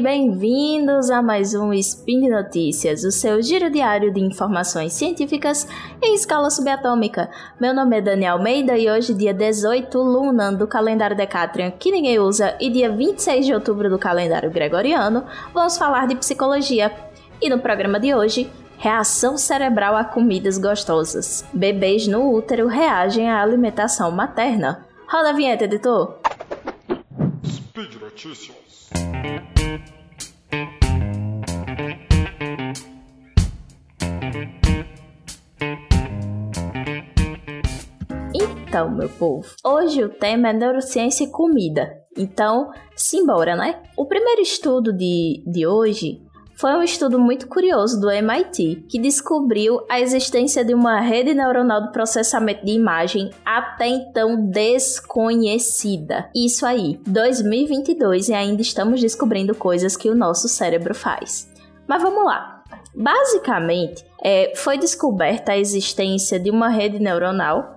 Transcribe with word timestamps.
bem-vindos 0.00 1.10
a 1.10 1.22
mais 1.22 1.54
um 1.54 1.72
Spin 1.72 2.28
Notícias, 2.28 3.04
o 3.04 3.12
seu 3.12 3.40
giro 3.40 3.70
diário 3.70 4.12
de 4.12 4.20
informações 4.20 4.92
científicas 4.92 5.68
em 6.02 6.14
escala 6.14 6.50
subatômica. 6.50 7.30
Meu 7.60 7.74
nome 7.74 7.98
é 7.98 8.00
Daniel 8.00 8.34
Almeida 8.34 8.76
e 8.76 8.90
hoje, 8.90 9.14
dia 9.14 9.32
18 9.32 9.96
Luna 9.98 10.52
do 10.52 10.66
calendário 10.66 11.16
Decatrian, 11.16 11.70
que 11.70 11.92
ninguém 11.92 12.18
usa, 12.18 12.56
e 12.60 12.70
dia 12.70 12.90
26 12.90 13.46
de 13.46 13.54
outubro 13.54 13.88
do 13.88 13.98
calendário 13.98 14.50
Gregoriano, 14.50 15.24
vamos 15.52 15.78
falar 15.78 16.06
de 16.06 16.16
psicologia. 16.16 16.90
E 17.40 17.48
no 17.48 17.60
programa 17.60 18.00
de 18.00 18.14
hoje, 18.14 18.50
reação 18.78 19.36
cerebral 19.36 19.96
a 19.96 20.04
comidas 20.04 20.58
gostosas. 20.58 21.44
Bebês 21.52 22.06
no 22.06 22.34
útero 22.34 22.66
reagem 22.66 23.30
à 23.30 23.40
alimentação 23.40 24.10
materna. 24.10 24.86
Roda 25.08 25.30
a 25.30 25.32
vinheta, 25.32 25.64
editor! 25.64 26.18
Speed 27.44 28.00
Notícias. 28.00 28.63
Então, 38.74 38.90
meu 38.90 39.08
povo, 39.08 39.46
hoje 39.64 40.02
o 40.02 40.08
tema 40.08 40.48
é 40.48 40.52
neurociência 40.52 41.22
e 41.22 41.30
comida. 41.30 41.96
Então, 42.18 42.72
simbora, 42.96 43.54
né? 43.54 43.80
O 43.96 44.04
primeiro 44.04 44.42
estudo 44.42 44.92
de, 44.92 45.44
de 45.46 45.64
hoje 45.64 46.23
foi 46.56 46.72
um 46.74 46.82
estudo 46.82 47.18
muito 47.18 47.48
curioso 47.48 48.00
do 48.00 48.10
MIT 48.10 48.86
que 48.88 48.98
descobriu 48.98 49.84
a 49.88 50.00
existência 50.00 50.64
de 50.64 50.72
uma 50.72 51.00
rede 51.00 51.34
neuronal 51.34 51.82
de 51.82 51.92
processamento 51.92 52.64
de 52.64 52.72
imagem 52.72 53.30
até 53.44 53.88
então 53.88 54.36
desconhecida. 54.50 56.30
Isso 56.34 56.64
aí, 56.64 57.00
2022 57.06 58.28
e 58.28 58.34
ainda 58.34 58.62
estamos 58.62 59.00
descobrindo 59.00 59.54
coisas 59.54 59.96
que 59.96 60.08
o 60.08 60.14
nosso 60.14 60.48
cérebro 60.48 60.94
faz. 60.94 61.52
Mas 61.86 62.02
vamos 62.02 62.24
lá. 62.24 62.62
Basicamente, 62.94 64.04
é, 64.22 64.52
foi 64.54 64.78
descoberta 64.78 65.52
a 65.52 65.58
existência 65.58 66.38
de 66.38 66.50
uma 66.50 66.68
rede 66.68 67.00
neuronal 67.00 67.73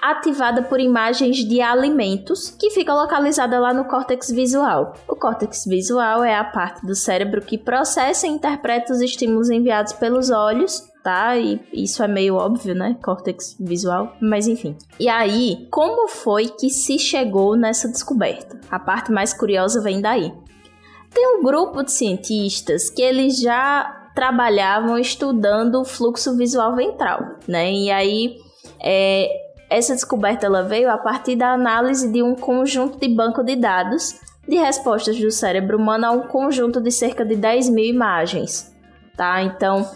ativada 0.00 0.62
por 0.62 0.80
imagens 0.80 1.36
de 1.38 1.60
alimentos, 1.60 2.50
que 2.50 2.70
fica 2.70 2.94
localizada 2.94 3.58
lá 3.58 3.72
no 3.72 3.84
córtex 3.84 4.30
visual. 4.30 4.94
O 5.08 5.16
córtex 5.16 5.64
visual 5.66 6.22
é 6.24 6.36
a 6.36 6.44
parte 6.44 6.84
do 6.86 6.94
cérebro 6.94 7.42
que 7.42 7.58
processa 7.58 8.26
e 8.26 8.30
interpreta 8.30 8.92
os 8.92 9.00
estímulos 9.00 9.50
enviados 9.50 9.92
pelos 9.92 10.30
olhos 10.30 10.92
tá? 11.04 11.36
E 11.36 11.60
isso 11.70 12.02
é 12.02 12.08
meio 12.08 12.36
óbvio, 12.36 12.74
né? 12.74 12.96
Córtex 13.04 13.56
visual, 13.60 14.16
mas 14.20 14.48
enfim. 14.48 14.74
E 14.98 15.06
aí, 15.06 15.68
como 15.70 16.08
foi 16.08 16.48
que 16.48 16.70
se 16.70 16.98
chegou 16.98 17.54
nessa 17.54 17.86
descoberta? 17.86 18.58
A 18.70 18.80
parte 18.80 19.12
mais 19.12 19.34
curiosa 19.34 19.82
vem 19.82 20.00
daí. 20.00 20.32
Tem 21.12 21.36
um 21.36 21.42
grupo 21.42 21.82
de 21.84 21.92
cientistas 21.92 22.88
que 22.88 23.02
eles 23.02 23.38
já 23.38 24.10
trabalhavam 24.14 24.98
estudando 24.98 25.80
o 25.80 25.84
fluxo 25.84 26.34
visual 26.36 26.74
ventral, 26.74 27.36
né? 27.46 27.70
E 27.70 27.90
aí 27.90 28.36
é, 28.82 29.28
essa 29.76 29.94
descoberta 29.94 30.46
ela 30.46 30.62
veio 30.62 30.90
a 30.90 30.98
partir 30.98 31.36
da 31.36 31.52
análise 31.52 32.10
de 32.10 32.22
um 32.22 32.34
conjunto 32.34 32.98
de 32.98 33.08
banco 33.08 33.42
de 33.42 33.56
dados 33.56 34.18
de 34.46 34.56
respostas 34.56 35.18
do 35.18 35.30
cérebro 35.30 35.78
humano 35.78 36.06
a 36.06 36.10
um 36.10 36.22
conjunto 36.22 36.80
de 36.80 36.90
cerca 36.90 37.24
de 37.24 37.34
10 37.34 37.70
mil 37.70 37.84
imagens, 37.84 38.74
tá? 39.16 39.42
Então, 39.42 39.88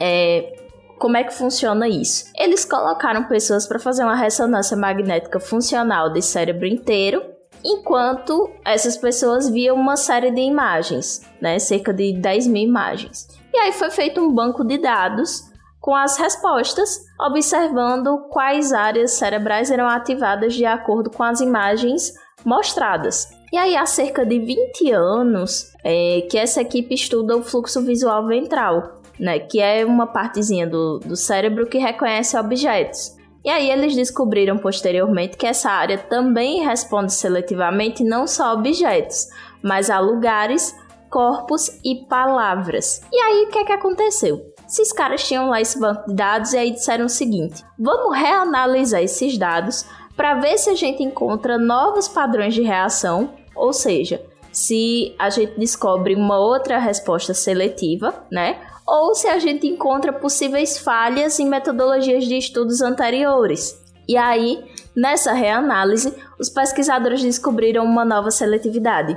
é, 0.00 0.58
como 0.98 1.16
é 1.16 1.24
que 1.24 1.34
funciona 1.34 1.88
isso? 1.88 2.30
Eles 2.36 2.64
colocaram 2.64 3.24
pessoas 3.24 3.66
para 3.66 3.78
fazer 3.78 4.04
uma 4.04 4.16
ressonância 4.16 4.76
magnética 4.76 5.38
funcional 5.38 6.10
de 6.10 6.22
cérebro 6.22 6.66
inteiro, 6.66 7.22
enquanto 7.64 8.50
essas 8.64 8.96
pessoas 8.96 9.48
viam 9.48 9.76
uma 9.76 9.96
série 9.96 10.30
de 10.30 10.40
imagens, 10.40 11.22
né? 11.40 11.58
Cerca 11.58 11.92
de 11.92 12.14
10 12.14 12.46
mil 12.46 12.62
imagens. 12.62 13.28
E 13.52 13.58
aí 13.58 13.72
foi 13.72 13.90
feito 13.90 14.20
um 14.20 14.32
banco 14.32 14.64
de 14.64 14.78
dados 14.78 15.51
com 15.82 15.96
as 15.96 16.16
respostas, 16.16 17.04
observando 17.20 18.28
quais 18.30 18.72
áreas 18.72 19.14
cerebrais 19.14 19.68
eram 19.68 19.88
ativadas 19.88 20.54
de 20.54 20.64
acordo 20.64 21.10
com 21.10 21.24
as 21.24 21.40
imagens 21.40 22.14
mostradas. 22.44 23.28
E 23.52 23.58
aí, 23.58 23.76
há 23.76 23.84
cerca 23.84 24.24
de 24.24 24.38
20 24.38 24.92
anos 24.92 25.72
é, 25.84 26.26
que 26.30 26.38
essa 26.38 26.62
equipe 26.62 26.94
estuda 26.94 27.36
o 27.36 27.42
fluxo 27.42 27.82
visual 27.82 28.26
ventral, 28.28 29.02
né, 29.18 29.40
que 29.40 29.60
é 29.60 29.84
uma 29.84 30.06
partezinha 30.06 30.66
do, 30.68 31.00
do 31.00 31.16
cérebro 31.16 31.66
que 31.66 31.78
reconhece 31.78 32.38
objetos. 32.38 33.16
E 33.44 33.50
aí 33.50 33.68
eles 33.68 33.96
descobriram 33.96 34.56
posteriormente 34.56 35.36
que 35.36 35.46
essa 35.46 35.68
área 35.68 35.98
também 35.98 36.64
responde 36.64 37.12
seletivamente 37.12 38.04
não 38.04 38.24
só 38.24 38.44
a 38.44 38.52
objetos, 38.52 39.26
mas 39.60 39.90
a 39.90 39.98
lugares, 39.98 40.74
corpos 41.12 41.78
e 41.84 42.06
palavras. 42.08 43.02
E 43.12 43.16
aí 43.20 43.44
o 43.44 43.48
que 43.50 43.58
é 43.58 43.64
que 43.64 43.72
aconteceu? 43.72 44.40
Esses 44.66 44.90
caras 44.90 45.22
tinham 45.22 45.50
lá 45.50 45.60
esse 45.60 45.78
banco 45.78 46.08
de 46.08 46.14
dados 46.14 46.54
e 46.54 46.56
aí 46.56 46.70
disseram 46.70 47.04
o 47.04 47.10
seguinte: 47.10 47.62
vamos 47.78 48.16
reanalisar 48.16 49.02
esses 49.02 49.36
dados 49.36 49.84
para 50.16 50.34
ver 50.34 50.56
se 50.56 50.70
a 50.70 50.74
gente 50.74 51.02
encontra 51.02 51.58
novos 51.58 52.08
padrões 52.08 52.54
de 52.54 52.62
reação, 52.62 53.30
ou 53.54 53.72
seja, 53.74 54.24
se 54.50 55.14
a 55.18 55.28
gente 55.28 55.58
descobre 55.58 56.14
uma 56.14 56.38
outra 56.38 56.78
resposta 56.78 57.34
seletiva, 57.34 58.14
né? 58.30 58.60
Ou 58.86 59.14
se 59.14 59.28
a 59.28 59.38
gente 59.38 59.66
encontra 59.66 60.12
possíveis 60.12 60.78
falhas 60.78 61.38
em 61.38 61.48
metodologias 61.48 62.24
de 62.24 62.36
estudos 62.36 62.80
anteriores. 62.80 63.80
E 64.08 64.16
aí, 64.16 64.64
nessa 64.96 65.32
reanálise, 65.32 66.12
os 66.38 66.48
pesquisadores 66.48 67.22
descobriram 67.22 67.84
uma 67.84 68.04
nova 68.04 68.30
seletividade 68.30 69.16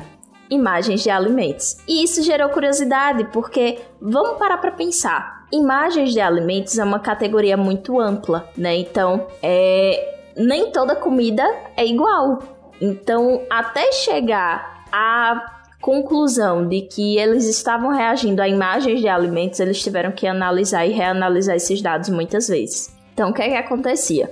imagens 0.50 1.02
de 1.02 1.10
alimentos. 1.10 1.78
E 1.88 2.04
isso 2.04 2.22
gerou 2.22 2.50
curiosidade, 2.50 3.26
porque 3.32 3.80
vamos 4.02 4.38
parar 4.38 4.58
para 4.58 4.72
pensar. 4.72 5.46
Imagens 5.52 6.12
de 6.12 6.20
alimentos 6.20 6.78
é 6.78 6.84
uma 6.84 7.00
categoria 7.00 7.56
muito 7.56 8.00
ampla, 8.00 8.50
né? 8.58 8.76
Então, 8.76 9.28
é, 9.42 10.34
nem 10.36 10.72
toda 10.72 10.96
comida 10.96 11.44
é 11.78 11.86
igual. 11.86 12.40
Então, 12.82 13.42
até 13.50 13.92
chegar 13.92 14.86
à 14.92 15.54
conclusão 15.82 16.68
de 16.68 16.82
que 16.82 17.18
eles 17.18 17.48
estavam 17.48 17.92
reagindo 17.92 18.42
a 18.42 18.48
imagens 18.48 19.00
de 19.00 19.08
alimentos, 19.08 19.60
eles 19.60 19.82
tiveram 19.82 20.12
que 20.12 20.26
analisar 20.26 20.86
e 20.86 20.92
reanalisar 20.92 21.56
esses 21.56 21.82
dados 21.82 22.10
muitas 22.10 22.48
vezes. 22.48 22.94
Então, 23.14 23.30
o 23.30 23.34
que 23.34 23.42
é 23.42 23.50
que 23.50 23.56
acontecia? 23.56 24.30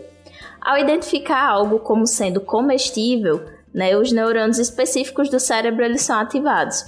Ao 0.60 0.78
identificar 0.78 1.46
algo 1.46 1.80
como 1.80 2.08
sendo 2.08 2.42
comestível, 2.42 3.46
né, 3.74 3.98
os 3.98 4.12
neurônios 4.12 4.60
específicos 4.60 5.30
do 5.30 5.40
cérebro 5.40 5.84
eles 5.84 6.02
são 6.02 6.20
ativados. 6.20 6.86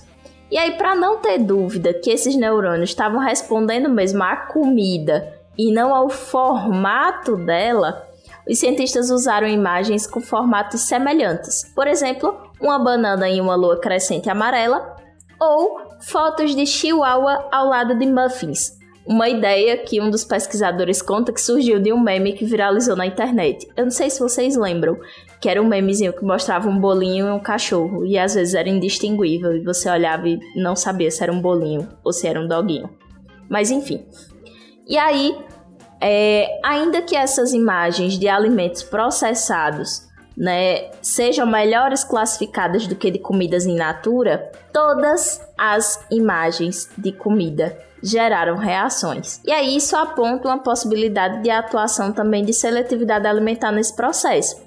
E 0.52 0.58
aí, 0.58 0.78
para 0.78 0.96
não 0.96 1.18
ter 1.18 1.40
dúvida 1.40 1.94
que 1.94 2.12
esses 2.12 2.36
neurônios 2.36 2.90
estavam 2.90 3.20
respondendo 3.20 3.90
mesmo 3.90 4.24
à 4.24 4.36
comida 4.36 5.34
e 5.58 5.72
não 5.72 5.96
ao 5.96 6.10
formato 6.10 7.36
dela, 7.36 8.06
os 8.48 8.60
cientistas 8.60 9.10
usaram 9.10 9.48
imagens 9.48 10.06
com 10.06 10.22
formatos 10.22 10.82
semelhantes. 10.82 11.72
Por 11.74 11.88
exemplo, 11.88 12.38
uma 12.62 12.78
banana 12.78 13.28
em 13.28 13.42
uma 13.42 13.56
lua 13.56 13.80
crescente 13.80 14.30
amarela 14.30 14.96
ou 15.40 15.80
fotos 16.00 16.56
de 16.56 16.66
chihuahua 16.66 17.48
ao 17.52 17.68
lado 17.68 17.98
de 17.98 18.06
muffins, 18.06 18.78
uma 19.06 19.30
ideia 19.30 19.78
que 19.78 20.02
um 20.02 20.10
dos 20.10 20.26
pesquisadores 20.26 21.02
conta 21.02 21.32
que 21.32 21.40
surgiu 21.40 21.80
de 21.80 21.94
um 21.94 22.00
meme 22.00 22.34
que 22.34 22.44
viralizou 22.44 22.96
na 22.96 23.06
internet. 23.06 23.68
Eu 23.78 23.84
não 23.86 23.92
sei 23.92 24.10
se 24.10 24.20
vocês 24.20 24.56
lembram, 24.56 24.98
que 25.40 25.48
era 25.48 25.62
um 25.62 25.68
memezinho 25.68 26.12
que 26.12 26.26
mostrava 26.26 26.68
um 26.68 26.80
bolinho 26.80 27.28
e 27.28 27.32
um 27.32 27.40
cachorro, 27.40 28.04
e 28.06 28.18
às 28.18 28.34
vezes 28.34 28.56
era 28.56 28.68
indistinguível, 28.68 29.56
e 29.56 29.64
você 29.64 29.90
olhava 29.90 30.28
e 30.28 30.40
não 30.56 30.76
sabia 30.76 31.12
se 31.12 31.22
era 31.22 31.32
um 31.32 31.40
bolinho 31.40 31.88
ou 32.04 32.12
se 32.12 32.28
era 32.28 32.42
um 32.42 32.48
doguinho. 32.48 32.90
Mas 33.48 33.70
enfim. 33.70 34.04
E 34.88 34.98
aí, 34.98 35.38
é, 36.02 36.60
ainda 36.64 37.02
que 37.02 37.16
essas 37.16 37.54
imagens 37.54 38.18
de 38.18 38.28
alimentos 38.28 38.82
processados 38.82 40.06
né, 40.36 40.92
sejam 41.02 41.46
melhores 41.46 42.04
classificadas 42.04 42.88
do 42.88 42.96
que 42.96 43.10
de 43.10 43.20
comidas 43.20 43.66
in 43.66 43.76
natura, 43.76 44.52
todas 44.74 45.45
as 45.58 46.06
imagens 46.12 46.90
de 46.98 47.12
comida 47.12 47.78
geraram 48.02 48.58
reações. 48.58 49.42
E 49.44 49.52
aí 49.52 49.76
isso 49.76 49.96
aponta 49.96 50.48
uma 50.48 50.60
possibilidade 50.60 51.42
de 51.42 51.50
atuação 51.50 52.12
também 52.12 52.46
de 52.46 52.54
seletividade 52.54 53.26
alimentar 53.26 53.72
nesse 53.72 53.96
processo. 53.96 54.64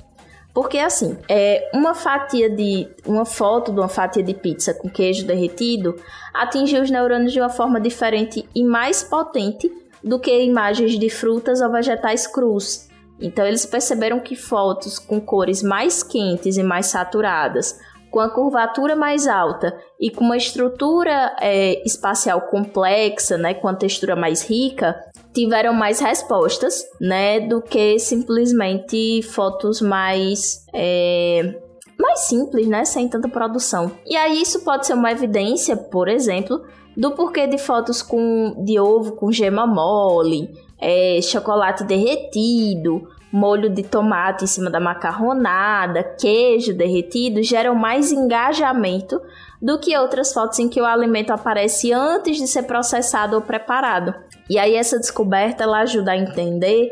Porque 0.53 0.79
assim, 0.79 1.17
é 1.29 1.71
uma 1.73 1.95
fatia 1.95 2.51
de 2.51 2.89
uma 3.07 3.25
foto 3.25 3.71
de 3.71 3.79
uma 3.79 3.89
fatia 3.89 4.23
de 4.23 4.35
pizza 4.35 4.75
com 4.75 4.89
queijo 4.89 5.27
derretido 5.27 5.95
atingiu 6.35 6.83
os 6.83 6.91
neurônios 6.91 7.33
de 7.33 7.41
uma 7.41 7.49
forma 7.49 7.81
diferente 7.81 8.49
e 8.55 8.65
mais 8.65 9.03
potente 9.03 9.71
do 10.03 10.19
que 10.19 10.43
imagens 10.43 10.99
de 10.99 11.11
frutas 11.11 11.61
ou 11.61 11.71
vegetais 11.71 12.27
crus. 12.27 12.89
Então 13.21 13.47
eles 13.47 13.67
perceberam 13.67 14.21
que 14.21 14.37
fotos 14.37 14.99
com 14.99 15.21
cores 15.21 15.63
mais 15.63 16.03
quentes 16.03 16.57
e 16.57 16.63
mais 16.63 16.87
saturadas 16.87 17.79
com 18.11 18.21
a 18.21 18.31
curvatura 18.31 18.97
mais 18.97 19.27
alta 19.27 19.77
e 20.01 20.11
com 20.11 20.25
uma 20.25 20.37
estrutura 20.37 21.37
é, 21.41 21.83
espacial 21.87 22.43
complexa, 22.43 23.37
né, 23.37 23.55
com 23.55 23.69
a 23.69 23.75
textura 23.75 24.17
mais 24.17 24.43
rica, 24.43 24.97
tiveram 25.33 25.73
mais 25.73 26.01
respostas, 26.01 26.85
né, 27.01 27.41
do 27.41 27.61
que 27.61 27.99
simplesmente 27.99 29.23
fotos 29.23 29.81
mais 29.81 30.65
é, 30.75 31.55
mais 31.99 32.21
simples, 32.21 32.69
né? 32.69 32.85
Sem 32.85 33.09
tanta 33.09 33.29
produção. 33.29 33.91
E 34.07 34.17
aí 34.17 34.41
isso 34.41 34.65
pode 34.65 34.87
ser 34.87 34.95
uma 34.95 35.11
evidência, 35.11 35.77
por 35.77 36.09
exemplo, 36.09 36.63
do 36.97 37.11
porquê 37.13 37.47
de 37.47 37.59
fotos 37.59 38.03
com 38.03 38.63
de 38.65 38.79
ovo 38.79 39.17
com 39.17 39.33
gema 39.33 39.67
mole, 39.67 40.49
é, 40.81 41.21
chocolate 41.21 41.85
derretido, 41.85 43.09
molho 43.33 43.69
de 43.69 43.83
tomate 43.83 44.45
em 44.45 44.47
cima 44.47 44.71
da 44.71 44.81
macarronada, 44.81 46.03
queijo 46.03 46.73
derretido 46.73 47.43
geram 47.43 47.75
mais 47.75 48.11
engajamento 48.11 49.21
do 49.61 49.79
que 49.79 49.97
outras 49.97 50.33
fotos 50.33 50.59
em 50.59 50.69
que 50.69 50.81
o 50.81 50.87
alimento 50.87 51.31
aparece 51.31 51.93
antes 51.93 52.39
de 52.39 52.47
ser 52.47 52.63
processado 52.63 53.37
ou 53.37 53.43
preparado. 53.43 54.15
E 54.49 54.59
aí 54.59 54.75
essa 54.75 54.99
descoberta 54.99 55.65
ela 55.65 55.81
ajuda 55.81 56.13
a 56.13 56.17
entender 56.17 56.91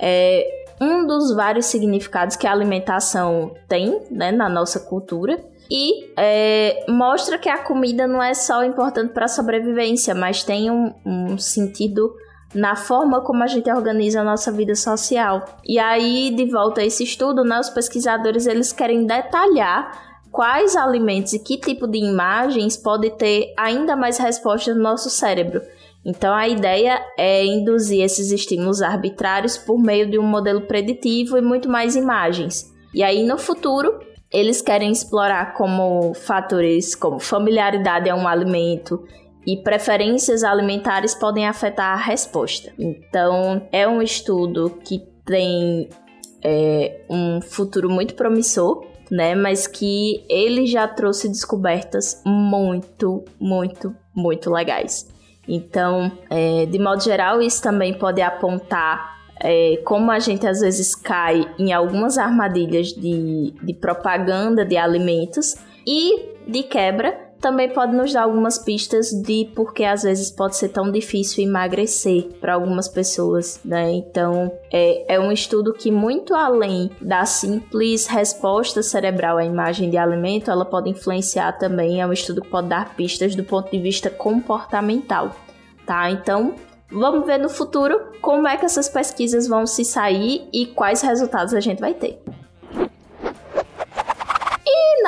é, 0.00 0.46
um 0.80 1.06
dos 1.06 1.34
vários 1.34 1.66
significados 1.66 2.36
que 2.36 2.46
a 2.46 2.52
alimentação 2.52 3.54
tem 3.66 4.00
né, 4.10 4.30
na 4.30 4.48
nossa 4.48 4.80
cultura 4.80 5.38
e 5.70 6.12
é, 6.16 6.84
mostra 6.88 7.38
que 7.38 7.48
a 7.48 7.58
comida 7.58 8.06
não 8.06 8.22
é 8.22 8.32
só 8.32 8.64
importante 8.64 9.12
para 9.12 9.26
a 9.26 9.28
sobrevivência, 9.28 10.14
mas 10.14 10.42
tem 10.42 10.70
um, 10.70 10.94
um 11.04 11.38
sentido 11.38 12.14
na 12.54 12.74
forma 12.74 13.20
como 13.20 13.42
a 13.42 13.46
gente 13.46 13.70
organiza 13.70 14.20
a 14.20 14.24
nossa 14.24 14.50
vida 14.50 14.74
social. 14.74 15.44
E 15.66 15.78
aí, 15.78 16.34
de 16.34 16.46
volta 16.46 16.80
a 16.80 16.84
esse 16.84 17.04
estudo, 17.04 17.44
né, 17.44 17.58
os 17.60 17.70
pesquisadores 17.70 18.46
eles 18.46 18.72
querem 18.72 19.06
detalhar 19.06 20.08
quais 20.30 20.76
alimentos 20.76 21.32
e 21.32 21.38
que 21.38 21.58
tipo 21.58 21.86
de 21.86 21.98
imagens 21.98 22.76
pode 22.76 23.10
ter 23.10 23.52
ainda 23.56 23.96
mais 23.96 24.18
resposta 24.18 24.74
no 24.74 24.82
nosso 24.82 25.10
cérebro. 25.10 25.60
Então 26.04 26.34
a 26.34 26.48
ideia 26.48 27.00
é 27.18 27.44
induzir 27.44 28.02
esses 28.02 28.30
estímulos 28.30 28.80
arbitrários 28.80 29.58
por 29.58 29.78
meio 29.78 30.10
de 30.10 30.18
um 30.18 30.22
modelo 30.22 30.62
preditivo 30.62 31.36
e 31.36 31.42
muito 31.42 31.68
mais 31.68 31.96
imagens. 31.96 32.72
E 32.94 33.02
aí 33.02 33.26
no 33.26 33.36
futuro 33.36 33.98
eles 34.30 34.60
querem 34.60 34.92
explorar 34.92 35.54
como 35.54 36.14
fatores 36.14 36.94
como 36.94 37.18
familiaridade 37.18 38.08
a 38.10 38.14
um 38.14 38.28
alimento 38.28 39.02
e 39.48 39.56
preferências 39.56 40.44
alimentares 40.44 41.14
podem 41.14 41.46
afetar 41.46 41.94
a 41.94 41.96
resposta. 41.96 42.70
Então, 42.78 43.66
é 43.72 43.88
um 43.88 44.02
estudo 44.02 44.78
que 44.84 44.98
tem 45.24 45.88
é, 46.44 47.00
um 47.08 47.40
futuro 47.40 47.88
muito 47.88 48.12
promissor, 48.12 48.84
né? 49.10 49.34
Mas 49.34 49.66
que 49.66 50.22
ele 50.28 50.66
já 50.66 50.86
trouxe 50.86 51.30
descobertas 51.30 52.20
muito, 52.26 53.24
muito, 53.40 53.96
muito 54.14 54.52
legais. 54.52 55.08
Então, 55.48 56.12
é, 56.28 56.66
de 56.66 56.78
modo 56.78 57.02
geral, 57.02 57.40
isso 57.40 57.62
também 57.62 57.94
pode 57.94 58.20
apontar 58.20 59.16
é, 59.40 59.80
como 59.82 60.10
a 60.10 60.18
gente 60.18 60.46
às 60.46 60.60
vezes 60.60 60.94
cai 60.94 61.50
em 61.58 61.72
algumas 61.72 62.18
armadilhas 62.18 62.88
de, 62.88 63.54
de 63.62 63.72
propaganda 63.72 64.62
de 64.62 64.76
alimentos 64.76 65.54
e, 65.86 66.34
de 66.46 66.64
quebra, 66.64 67.27
também 67.40 67.68
pode 67.68 67.94
nos 67.94 68.12
dar 68.12 68.22
algumas 68.22 68.58
pistas 68.58 69.10
de 69.10 69.50
porque 69.54 69.84
às 69.84 70.02
vezes 70.02 70.30
pode 70.30 70.56
ser 70.56 70.68
tão 70.68 70.90
difícil 70.90 71.44
emagrecer 71.44 72.28
para 72.40 72.54
algumas 72.54 72.88
pessoas, 72.88 73.60
né? 73.64 73.90
Então 73.92 74.52
é, 74.72 75.14
é 75.14 75.20
um 75.20 75.30
estudo 75.30 75.72
que 75.72 75.90
muito 75.90 76.34
além 76.34 76.90
da 77.00 77.24
simples 77.24 78.06
resposta 78.06 78.82
cerebral 78.82 79.38
à 79.38 79.44
imagem 79.44 79.90
de 79.90 79.96
alimento, 79.96 80.50
ela 80.50 80.64
pode 80.64 80.90
influenciar 80.90 81.52
também. 81.52 82.00
É 82.00 82.06
um 82.06 82.12
estudo 82.12 82.42
que 82.42 82.48
pode 82.48 82.68
dar 82.68 82.94
pistas 82.94 83.34
do 83.34 83.44
ponto 83.44 83.70
de 83.70 83.78
vista 83.78 84.10
comportamental, 84.10 85.34
tá? 85.86 86.10
Então 86.10 86.54
Vamos 86.90 87.26
ver 87.26 87.36
no 87.36 87.50
futuro 87.50 88.00
como 88.22 88.48
é 88.48 88.56
que 88.56 88.64
essas 88.64 88.88
pesquisas 88.88 89.46
vão 89.46 89.66
se 89.66 89.84
sair 89.84 90.48
e 90.50 90.64
quais 90.64 91.02
resultados 91.02 91.52
a 91.52 91.60
gente 91.60 91.80
vai 91.80 91.92
ter 91.92 92.18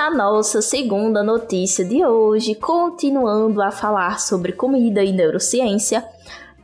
na 0.00 0.08
nossa 0.08 0.62
segunda 0.62 1.23
notícia 1.23 1.85
de 1.85 2.02
hoje, 2.02 2.55
continuando 2.55 3.61
a 3.61 3.70
falar 3.70 4.19
sobre 4.19 4.50
comida 4.50 5.05
e 5.05 5.12
neurociência, 5.12 6.02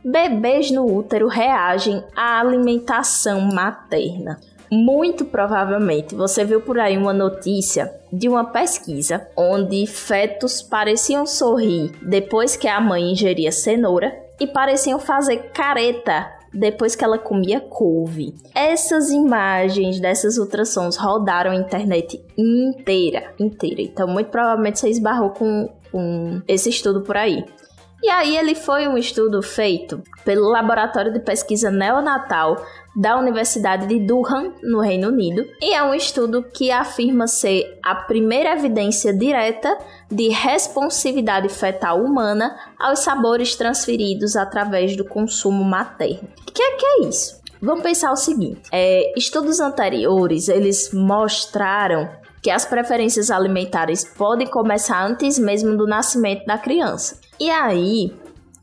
bebês 0.03 0.71
no 0.71 0.83
útero 0.91 1.27
reagem 1.27 2.03
à 2.15 2.39
alimentação 2.39 3.41
materna. 3.41 4.39
Muito 4.71 5.23
provavelmente 5.23 6.15
você 6.15 6.43
viu 6.43 6.61
por 6.61 6.79
aí 6.79 6.97
uma 6.97 7.13
notícia 7.13 7.93
de 8.11 8.27
uma 8.27 8.43
pesquisa 8.43 9.27
onde 9.37 9.85
fetos 9.85 10.63
pareciam 10.63 11.27
sorrir 11.27 11.91
depois 12.01 12.55
que 12.55 12.67
a 12.67 12.81
mãe 12.81 13.11
ingeria 13.11 13.51
cenoura 13.51 14.17
e 14.39 14.47
pareciam 14.47 14.97
fazer 14.99 15.51
careta 15.53 16.36
depois 16.53 16.95
que 16.95 17.03
ela 17.03 17.17
comia 17.17 17.59
couve. 17.59 18.35
Essas 18.53 19.09
imagens 19.09 19.99
dessas 19.99 20.37
ultrassons 20.37 20.97
rodaram 20.97 21.51
a 21.51 21.55
internet 21.55 22.23
inteira, 22.37 23.33
inteira. 23.39 23.81
Então, 23.81 24.07
muito 24.07 24.29
provavelmente 24.29 24.79
você 24.79 24.89
esbarrou 24.89 25.31
com, 25.31 25.69
com 25.91 26.41
esse 26.47 26.69
estudo 26.69 27.01
por 27.01 27.17
aí. 27.17 27.43
E 28.01 28.09
aí 28.09 28.37
ele 28.37 28.53
foi 28.53 28.87
um 28.87 28.97
estudo 28.97 29.41
feito 29.41 30.01
pelo 30.23 30.49
Laboratório 30.49 31.11
de 31.11 31.19
Pesquisa 31.19 31.71
Neonatal 31.71 32.55
da 32.95 33.17
Universidade 33.17 33.87
de 33.87 33.99
Durham, 33.99 34.53
no 34.63 34.79
Reino 34.79 35.09
Unido, 35.09 35.45
e 35.61 35.73
é 35.73 35.83
um 35.83 35.93
estudo 35.93 36.43
que 36.43 36.71
afirma 36.71 37.27
ser 37.27 37.79
a 37.83 37.93
primeira 37.93 38.53
evidência 38.53 39.13
direta 39.13 39.77
de 40.09 40.29
responsividade 40.29 41.49
fetal 41.49 42.03
humana 42.03 42.55
aos 42.79 42.99
sabores 42.99 43.55
transferidos 43.55 44.35
através 44.35 44.95
do 44.95 45.05
consumo 45.05 45.63
materno. 45.63 46.27
O 46.47 46.51
que 46.51 46.61
é, 46.61 46.71
que 46.75 46.85
é 46.85 47.01
isso? 47.07 47.39
Vamos 47.61 47.83
pensar 47.83 48.11
o 48.11 48.15
seguinte: 48.15 48.61
é, 48.71 49.13
estudos 49.17 49.59
anteriores 49.59 50.47
eles 50.47 50.91
mostraram 50.93 52.09
que 52.41 52.51
as 52.51 52.65
preferências 52.65 53.29
alimentares 53.29 54.03
podem 54.03 54.47
começar 54.47 55.05
antes 55.05 55.37
mesmo 55.37 55.75
do 55.75 55.85
nascimento 55.85 56.45
da 56.45 56.57
criança. 56.57 57.19
E 57.39 57.49
aí, 57.49 58.11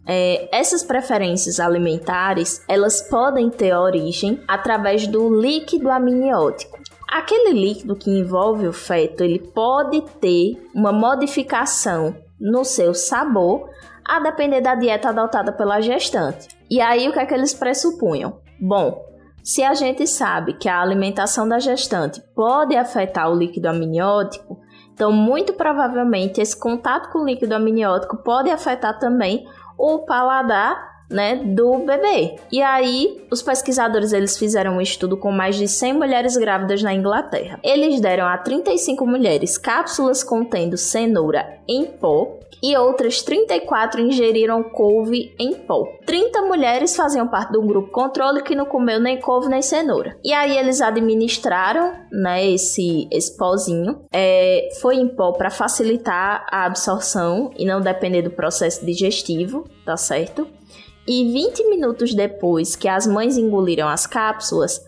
é, 0.06 0.48
essas 0.52 0.82
preferências 0.82 1.58
alimentares 1.58 2.62
elas 2.68 3.02
podem 3.02 3.48
ter 3.48 3.74
origem 3.74 4.40
através 4.46 5.06
do 5.06 5.40
líquido 5.40 5.90
amniótico. 5.90 6.78
Aquele 7.10 7.52
líquido 7.52 7.96
que 7.96 8.10
envolve 8.10 8.66
o 8.66 8.72
feto 8.72 9.22
ele 9.22 9.38
pode 9.38 10.02
ter 10.20 10.60
uma 10.74 10.92
modificação 10.92 12.14
no 12.40 12.64
seu 12.64 12.92
sabor 12.92 13.70
a 14.04 14.20
depender 14.20 14.60
da 14.60 14.74
dieta 14.74 15.08
adotada 15.08 15.52
pela 15.52 15.80
gestante. 15.80 16.48
E 16.68 16.80
aí 16.80 17.08
o 17.08 17.12
que 17.12 17.20
é 17.20 17.24
que 17.24 17.32
eles 17.32 17.54
pressupunham? 17.54 18.38
Bom, 18.60 19.02
se 19.42 19.62
a 19.62 19.74
gente 19.74 20.06
sabe 20.06 20.54
que 20.54 20.68
a 20.68 20.80
alimentação 20.80 21.48
da 21.48 21.58
gestante 21.58 22.20
pode 22.34 22.74
afetar 22.76 23.30
o 23.30 23.34
líquido 23.34 23.68
amniótico, 23.68 24.58
então 24.94 25.10
muito 25.10 25.52
provavelmente 25.52 26.40
esse 26.40 26.58
contato 26.58 27.10
com 27.10 27.18
o 27.18 27.26
líquido 27.26 27.54
amniótico 27.54 28.16
pode 28.16 28.48
afetar 28.48 28.98
também 28.98 29.46
o 29.76 30.00
paladar 30.06 30.93
né, 31.10 31.36
do 31.36 31.78
bebê. 31.78 32.36
E 32.50 32.62
aí, 32.62 33.24
os 33.30 33.42
pesquisadores 33.42 34.12
eles 34.12 34.38
fizeram 34.38 34.76
um 34.76 34.80
estudo 34.80 35.16
com 35.16 35.30
mais 35.30 35.56
de 35.56 35.68
100 35.68 35.92
mulheres 35.94 36.36
grávidas 36.36 36.82
na 36.82 36.94
Inglaterra. 36.94 37.58
Eles 37.62 38.00
deram 38.00 38.26
a 38.26 38.38
35 38.38 39.06
mulheres 39.06 39.58
cápsulas 39.58 40.22
contendo 40.22 40.76
cenoura 40.76 41.58
em 41.68 41.84
pó 41.84 42.38
e 42.62 42.74
outras 42.78 43.22
34 43.22 44.00
ingeriram 44.00 44.62
couve 44.62 45.34
em 45.38 45.52
pó. 45.52 45.86
30 46.06 46.42
mulheres 46.42 46.96
faziam 46.96 47.28
parte 47.28 47.52
do 47.52 47.60
grupo 47.60 47.90
controle 47.90 48.42
que 48.42 48.54
não 48.54 48.64
comeu 48.64 48.98
nem 48.98 49.20
couve 49.20 49.50
nem 49.50 49.60
cenoura. 49.60 50.16
E 50.24 50.32
aí 50.32 50.56
eles 50.56 50.80
administraram, 50.80 51.92
né, 52.10 52.46
esse, 52.46 53.06
esse 53.10 53.36
pozinho. 53.36 54.00
É, 54.10 54.70
foi 54.80 54.96
em 54.96 55.08
pó 55.08 55.32
para 55.32 55.50
facilitar 55.50 56.46
a 56.50 56.64
absorção 56.64 57.50
e 57.54 57.66
não 57.66 57.82
depender 57.82 58.22
do 58.22 58.30
processo 58.30 58.84
digestivo, 58.84 59.68
tá 59.84 59.98
certo? 59.98 60.48
E 61.06 61.32
20 61.32 61.70
minutos 61.70 62.14
depois 62.14 62.74
que 62.74 62.88
as 62.88 63.06
mães 63.06 63.36
engoliram 63.36 63.88
as 63.88 64.06
cápsulas, 64.06 64.84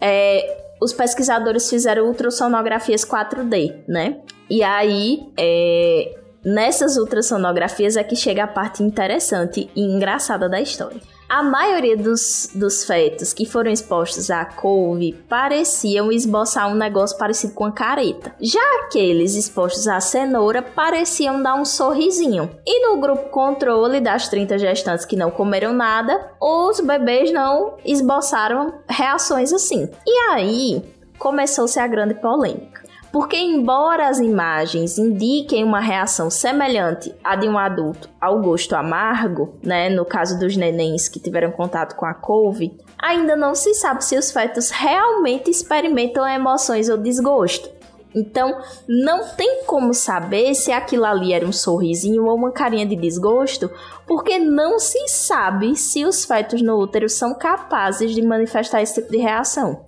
é, 0.00 0.64
os 0.80 0.92
pesquisadores 0.92 1.70
fizeram 1.70 2.06
ultrassonografias 2.06 3.04
4D, 3.04 3.84
né? 3.88 4.20
E 4.50 4.62
aí, 4.62 5.26
é, 5.36 6.18
nessas 6.44 6.96
ultrassonografias 6.96 7.96
é 7.96 8.04
que 8.04 8.16
chega 8.16 8.44
a 8.44 8.48
parte 8.48 8.82
interessante 8.82 9.70
e 9.74 9.82
engraçada 9.82 10.48
da 10.48 10.60
história. 10.60 11.00
A 11.34 11.42
maioria 11.42 11.96
dos, 11.96 12.48
dos 12.54 12.84
fetos 12.84 13.32
que 13.32 13.44
foram 13.44 13.68
expostos 13.68 14.30
à 14.30 14.44
couve 14.44 15.14
pareciam 15.28 16.12
esboçar 16.12 16.70
um 16.70 16.76
negócio 16.76 17.18
parecido 17.18 17.54
com 17.54 17.64
a 17.64 17.72
careta. 17.72 18.32
Já 18.40 18.60
aqueles 18.84 19.34
expostos 19.34 19.88
à 19.88 19.98
cenoura 19.98 20.62
pareciam 20.62 21.42
dar 21.42 21.56
um 21.56 21.64
sorrisinho. 21.64 22.48
E 22.64 22.86
no 22.86 23.00
grupo 23.00 23.30
controle 23.30 24.00
das 24.00 24.28
30 24.28 24.58
gestantes 24.58 25.04
que 25.04 25.16
não 25.16 25.28
comeram 25.28 25.72
nada, 25.72 26.24
os 26.40 26.78
bebês 26.78 27.32
não 27.32 27.78
esboçaram 27.84 28.72
reações 28.88 29.52
assim. 29.52 29.90
E 30.06 30.30
aí 30.30 30.84
começou-se 31.18 31.80
a 31.80 31.86
grande 31.88 32.14
polêmica. 32.14 32.84
Porque, 33.14 33.36
embora 33.36 34.08
as 34.08 34.18
imagens 34.18 34.98
indiquem 34.98 35.62
uma 35.62 35.78
reação 35.78 36.28
semelhante 36.28 37.14
à 37.22 37.36
de 37.36 37.48
um 37.48 37.56
adulto 37.56 38.10
ao 38.20 38.40
gosto 38.40 38.74
amargo, 38.74 39.54
né, 39.62 39.88
no 39.88 40.04
caso 40.04 40.36
dos 40.36 40.56
nenéns 40.56 41.08
que 41.08 41.20
tiveram 41.20 41.52
contato 41.52 41.94
com 41.94 42.04
a 42.04 42.12
couve, 42.12 42.76
ainda 42.98 43.36
não 43.36 43.54
se 43.54 43.72
sabe 43.72 44.04
se 44.04 44.18
os 44.18 44.32
fetos 44.32 44.70
realmente 44.70 45.48
experimentam 45.48 46.26
emoções 46.26 46.88
ou 46.88 46.98
desgosto. 46.98 47.70
Então, 48.12 48.60
não 48.88 49.28
tem 49.28 49.62
como 49.64 49.94
saber 49.94 50.52
se 50.56 50.72
aquilo 50.72 51.04
ali 51.04 51.32
era 51.32 51.46
um 51.46 51.52
sorrisinho 51.52 52.24
ou 52.24 52.34
uma 52.34 52.50
carinha 52.50 52.84
de 52.84 52.96
desgosto, 52.96 53.70
porque 54.08 54.40
não 54.40 54.80
se 54.80 55.06
sabe 55.06 55.76
se 55.76 56.04
os 56.04 56.24
fetos 56.24 56.60
no 56.60 56.76
útero 56.80 57.08
são 57.08 57.32
capazes 57.38 58.12
de 58.12 58.22
manifestar 58.22 58.82
esse 58.82 58.94
tipo 58.94 59.12
de 59.12 59.18
reação. 59.18 59.84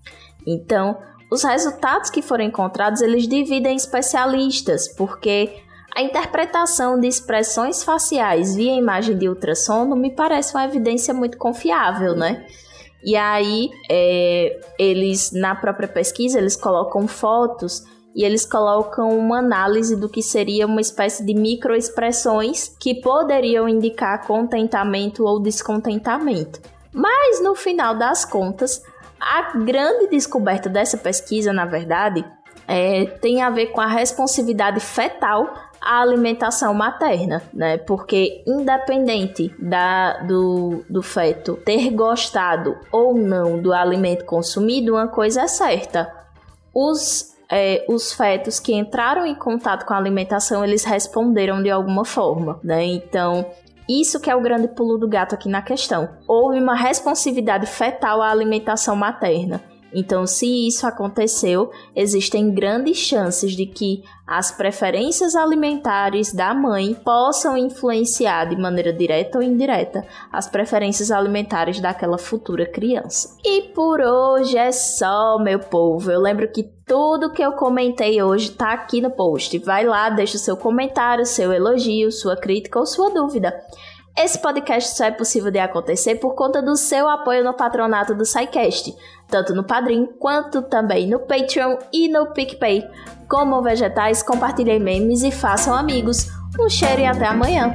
Então, 0.46 0.96
os 1.30 1.42
resultados 1.42 2.10
que 2.10 2.22
foram 2.22 2.44
encontrados, 2.44 3.00
eles 3.00 3.26
dividem 3.26 3.76
especialistas, 3.76 4.88
porque 4.88 5.62
a 5.94 6.02
interpretação 6.02 7.00
de 7.00 7.08
expressões 7.08 7.82
faciais 7.82 8.54
via 8.54 8.74
imagem 8.74 9.16
de 9.16 9.28
ultrassom 9.28 9.84
não 9.86 9.96
me 9.96 10.10
parece 10.10 10.54
uma 10.54 10.64
evidência 10.64 11.12
muito 11.14 11.38
confiável, 11.38 12.14
né? 12.14 12.46
E 13.02 13.16
aí, 13.16 13.70
é, 13.90 14.60
eles, 14.78 15.32
na 15.32 15.54
própria 15.54 15.88
pesquisa, 15.88 16.38
eles 16.38 16.56
colocam 16.56 17.06
fotos 17.06 17.84
e 18.14 18.24
eles 18.24 18.44
colocam 18.44 19.10
uma 19.16 19.38
análise 19.38 19.94
do 19.94 20.08
que 20.08 20.22
seria 20.22 20.66
uma 20.66 20.80
espécie 20.80 21.24
de 21.24 21.34
microexpressões 21.34 22.74
que 22.80 23.00
poderiam 23.00 23.68
indicar 23.68 24.26
contentamento 24.26 25.24
ou 25.24 25.40
descontentamento. 25.40 26.60
Mas, 26.92 27.42
no 27.42 27.54
final 27.54 27.96
das 27.96 28.24
contas, 28.24 28.82
a 29.20 29.56
grande 29.58 30.08
descoberta 30.08 30.68
dessa 30.68 30.96
pesquisa, 30.96 31.52
na 31.52 31.64
verdade, 31.64 32.24
é, 32.68 33.06
tem 33.06 33.42
a 33.42 33.50
ver 33.50 33.66
com 33.66 33.80
a 33.80 33.86
responsividade 33.86 34.80
fetal 34.80 35.52
à 35.80 36.00
alimentação 36.00 36.74
materna, 36.74 37.42
né? 37.54 37.78
Porque 37.78 38.42
independente 38.46 39.54
da, 39.58 40.18
do, 40.22 40.84
do 40.88 41.02
feto 41.02 41.56
ter 41.64 41.90
gostado 41.90 42.76
ou 42.90 43.14
não 43.14 43.60
do 43.60 43.72
alimento 43.72 44.24
consumido, 44.24 44.94
uma 44.94 45.08
coisa 45.08 45.42
é 45.42 45.48
certa. 45.48 46.12
Os 46.74 47.36
é, 47.48 47.84
os 47.88 48.12
fetos 48.12 48.58
que 48.58 48.74
entraram 48.74 49.24
em 49.24 49.34
contato 49.34 49.86
com 49.86 49.94
a 49.94 49.96
alimentação, 49.96 50.64
eles 50.64 50.84
responderam 50.84 51.62
de 51.62 51.70
alguma 51.70 52.04
forma, 52.04 52.58
né? 52.62 52.84
Então, 52.84 53.46
isso 53.88 54.20
que 54.20 54.30
é 54.30 54.34
o 54.34 54.40
grande 54.40 54.68
pulo 54.68 54.98
do 54.98 55.08
gato 55.08 55.34
aqui 55.34 55.48
na 55.48 55.62
questão. 55.62 56.08
Houve 56.26 56.58
uma 56.58 56.74
responsividade 56.74 57.66
fetal 57.66 58.20
à 58.20 58.30
alimentação 58.30 58.96
materna. 58.96 59.62
Então, 59.92 60.26
se 60.26 60.66
isso 60.66 60.86
aconteceu, 60.86 61.70
existem 61.94 62.52
grandes 62.52 62.98
chances 62.98 63.52
de 63.52 63.66
que 63.66 64.02
as 64.26 64.50
preferências 64.50 65.36
alimentares 65.36 66.34
da 66.34 66.52
mãe 66.52 66.92
possam 66.94 67.56
influenciar 67.56 68.46
de 68.46 68.56
maneira 68.56 68.92
direta 68.92 69.38
ou 69.38 69.44
indireta 69.44 70.04
as 70.32 70.48
preferências 70.48 71.10
alimentares 71.12 71.80
daquela 71.80 72.18
futura 72.18 72.66
criança. 72.66 73.36
E 73.44 73.62
por 73.74 74.00
hoje 74.00 74.58
é 74.58 74.72
só, 74.72 75.38
meu 75.38 75.60
povo. 75.60 76.10
Eu 76.10 76.20
lembro 76.20 76.50
que 76.50 76.64
tudo 76.84 77.32
que 77.32 77.42
eu 77.42 77.52
comentei 77.52 78.20
hoje 78.20 78.50
tá 78.50 78.72
aqui 78.72 79.00
no 79.00 79.10
post. 79.10 79.56
Vai 79.58 79.84
lá, 79.84 80.10
deixa 80.10 80.36
o 80.36 80.40
seu 80.40 80.56
comentário, 80.56 81.24
seu 81.24 81.52
elogio, 81.52 82.10
sua 82.10 82.36
crítica 82.36 82.78
ou 82.78 82.86
sua 82.86 83.10
dúvida. 83.10 83.54
Esse 84.18 84.38
podcast 84.38 84.96
só 84.96 85.04
é 85.04 85.10
possível 85.10 85.50
de 85.50 85.58
acontecer 85.58 86.14
por 86.14 86.34
conta 86.34 86.62
do 86.62 86.74
seu 86.74 87.06
apoio 87.06 87.44
no 87.44 87.52
patronato 87.52 88.14
do 88.14 88.24
SciCast, 88.24 88.96
tanto 89.28 89.54
no 89.54 89.62
Padrim 89.62 90.06
quanto 90.18 90.62
também 90.62 91.06
no 91.06 91.18
Patreon 91.18 91.76
e 91.92 92.08
no 92.08 92.32
PicPay. 92.32 92.82
Como 93.28 93.60
vegetais, 93.60 94.22
compartilhem 94.22 94.80
memes 94.80 95.22
e 95.22 95.30
façam 95.30 95.74
amigos. 95.74 96.28
Um 96.58 96.70
cheiro 96.70 97.02
e 97.02 97.04
até 97.04 97.26
amanhã! 97.26 97.74